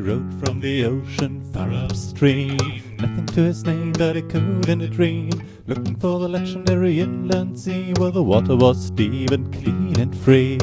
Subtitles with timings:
[0.00, 2.56] rode from the ocean far upstream.
[2.98, 5.30] Nothing to his name that he couldn't dream.
[5.66, 10.58] Looking for the legendary inland sea where the water was deep and clean and free.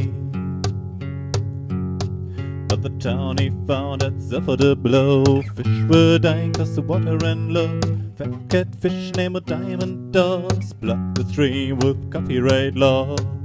[2.68, 5.42] But the town he found had suffered a blow.
[5.42, 7.80] Fish were dying cause the water ran low.
[8.18, 13.41] Fat catfish named a Diamond Dawes blocked the stream with copyright laws.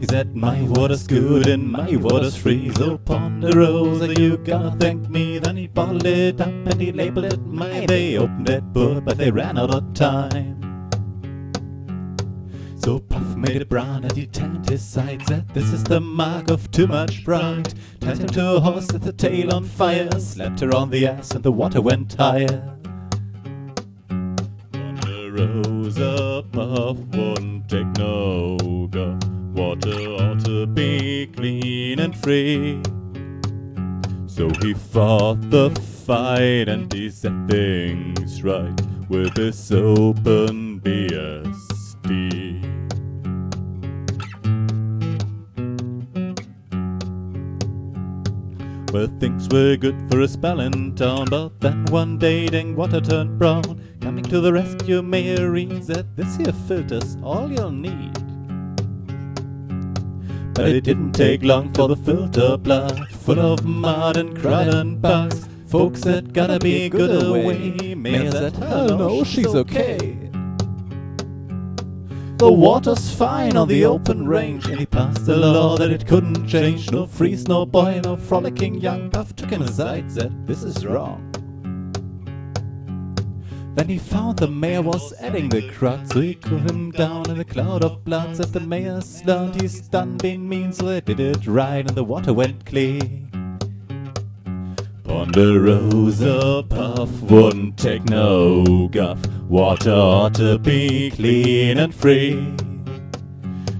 [0.00, 2.70] He said, My water's good and my water's free.
[2.74, 5.38] So Ponderosa, you gotta thank me.
[5.38, 7.86] Then he bottled it up and he labeled it my.
[7.86, 10.56] They opened that book, but they ran out of time.
[12.76, 15.26] So Puff made it brown and he tanned his sides.
[15.26, 17.72] Said, This is the mark of too much pride.
[18.00, 20.08] Tied him to a horse with the tail on fire.
[20.20, 22.76] Slapped her on the ass and the water went higher.
[24.70, 29.35] Ponderosa, Puff won't take no guff.
[29.86, 32.82] Water ought to be clean and free.
[34.26, 35.70] So he fought the
[36.04, 38.74] fight and he set things right
[39.08, 42.62] with his OpenBSD.
[48.92, 53.00] Well, things were good for a spell in town, but then one day dang water
[53.00, 53.80] turned brown.
[54.00, 58.25] Coming to the rescue, Mary said, This here filter's all you'll need.
[60.56, 65.02] But it didn't take long for the filter blood, full of mud and crud and
[65.02, 65.46] bugs.
[65.66, 67.94] Folks said, Gotta be good away.
[67.94, 70.30] Mayor said, Hell no, she's okay.
[72.38, 76.46] The water's fine on the open range, and he passed a law that it couldn't
[76.46, 76.90] change.
[76.90, 81.25] No freeze, no boy, no frolicking young Puff took him aside, said, This is wrong.
[83.76, 87.38] Then he found the mayor was adding the crowd, so he cooled him down in
[87.38, 88.34] a cloud of blood.
[88.34, 92.02] Said the mayor's learned he's done being mean, so they did it right, and the
[92.02, 93.30] water went clean.
[95.04, 99.18] Ponderosa Puff wouldn't take no guff.
[99.42, 102.54] Water ought to be clean and free.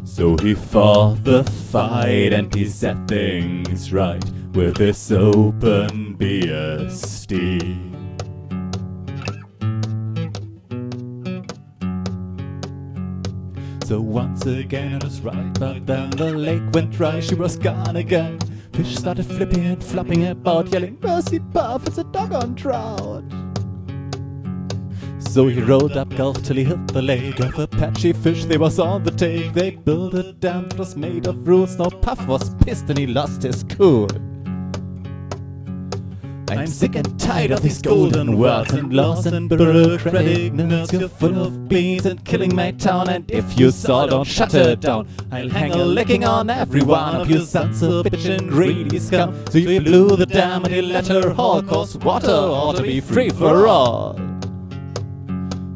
[0.05, 7.96] So he fought the fight and he set things right with this open beer BSD.
[13.87, 17.95] So once again it was right, but then the lake went dry, she was gone
[17.95, 18.41] again.
[18.73, 23.23] Fish started flipping and flopping about, yelling, Mercy Puff, it's a doggone trout.
[25.21, 28.45] So he rowed up Gulf till he hit the lake of Apache fish.
[28.45, 29.53] They was on the take.
[29.55, 31.79] They built a dam that was made of rules.
[31.79, 34.09] Now Puff was pissed and he lost his cool.
[36.49, 40.93] I'm sick and tired of these golden words and laws and bureaucratic nerds.
[40.93, 43.09] You're full of beans and killing my town.
[43.09, 45.09] And if you saw, don't shut it down.
[45.33, 49.35] I'll hang a licking on every one of you sons of bitch and greedy scum.
[49.51, 53.01] So you blew the dam and you let her haul, cause water ought to be
[53.01, 54.15] free for all.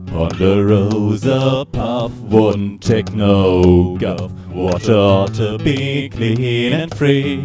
[0.06, 4.32] Ponderosa Puff wouldn't take no guff.
[4.48, 7.44] Water ought to be clean and free.